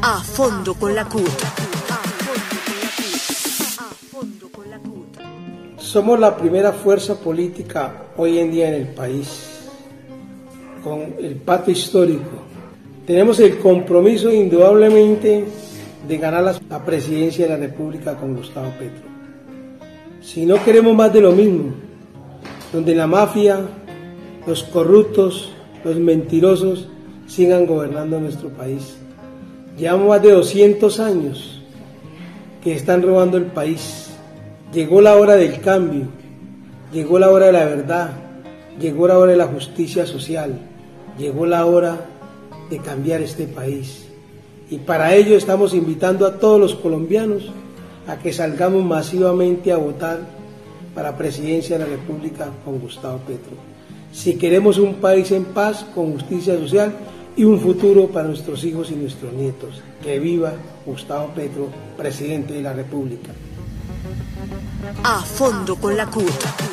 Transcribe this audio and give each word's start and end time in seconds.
A 0.00 0.22
fondo 0.22 0.74
con 0.74 0.94
la 0.94 1.04
CUT. 1.04 1.28
Somos 5.78 6.18
la 6.18 6.36
primera 6.36 6.72
fuerza 6.72 7.20
política 7.20 8.04
hoy 8.16 8.38
en 8.38 8.50
día 8.50 8.68
en 8.68 8.74
el 8.74 8.86
país, 8.94 9.68
con 10.82 11.16
el 11.18 11.34
pacto 11.36 11.70
histórico. 11.70 12.30
Tenemos 13.06 13.40
el 13.40 13.58
compromiso 13.58 14.32
indudablemente 14.32 15.44
de 16.08 16.18
ganar 16.18 16.58
la, 16.68 16.84
presidencia 16.84 17.44
de 17.44 17.50
la 17.50 17.58
República 17.58 18.16
con 18.16 18.36
Gustavo 18.36 18.72
Petro. 18.78 19.02
Si 20.22 20.46
no 20.46 20.64
queremos 20.64 20.94
más 20.94 21.12
de 21.12 21.20
lo 21.20 21.32
mismo, 21.32 21.74
donde 22.72 22.94
la 22.94 23.06
mafia, 23.06 23.60
los 24.46 24.62
corruptos, 24.62 25.52
los 25.84 25.96
mentirosos 25.96 26.88
sigan 27.34 27.64
gobernando 27.64 28.20
nuestro 28.20 28.50
país. 28.50 28.94
Llevamos 29.78 30.08
más 30.08 30.22
de 30.22 30.32
200 30.32 31.00
años 31.00 31.62
que 32.62 32.74
están 32.74 33.02
robando 33.02 33.38
el 33.38 33.46
país. 33.46 34.10
Llegó 34.72 35.00
la 35.00 35.16
hora 35.16 35.36
del 35.36 35.60
cambio, 35.60 36.08
llegó 36.92 37.18
la 37.18 37.30
hora 37.30 37.46
de 37.46 37.52
la 37.52 37.64
verdad, 37.64 38.10
llegó 38.78 39.08
la 39.08 39.18
hora 39.18 39.32
de 39.32 39.38
la 39.38 39.46
justicia 39.46 40.04
social, 40.06 40.58
llegó 41.18 41.46
la 41.46 41.64
hora 41.64 42.06
de 42.68 42.78
cambiar 42.78 43.22
este 43.22 43.46
país. 43.46 44.08
Y 44.68 44.76
para 44.78 45.14
ello 45.14 45.36
estamos 45.36 45.72
invitando 45.72 46.26
a 46.26 46.38
todos 46.38 46.60
los 46.60 46.74
colombianos 46.74 47.50
a 48.06 48.18
que 48.18 48.32
salgamos 48.32 48.84
masivamente 48.84 49.72
a 49.72 49.78
votar 49.78 50.20
para 50.94 51.16
presidencia 51.16 51.78
de 51.78 51.84
la 51.84 51.90
República 51.90 52.50
con 52.62 52.78
Gustavo 52.78 53.18
Petro. 53.26 53.52
Si 54.12 54.34
queremos 54.34 54.76
un 54.76 54.96
país 54.96 55.30
en 55.32 55.44
paz, 55.46 55.86
con 55.94 56.12
justicia 56.12 56.58
social 56.58 56.92
y 57.36 57.44
un 57.44 57.60
futuro 57.60 58.08
para 58.08 58.28
nuestros 58.28 58.64
hijos 58.64 58.90
y 58.90 58.94
nuestros 58.94 59.32
nietos. 59.32 59.82
Que 60.02 60.18
viva 60.18 60.52
Gustavo 60.84 61.28
Petro, 61.34 61.68
presidente 61.96 62.54
de 62.54 62.62
la 62.62 62.72
República. 62.72 63.32
A 65.04 65.22
fondo 65.22 65.76
con 65.76 65.96
la 65.96 66.06
CUT. 66.06 66.71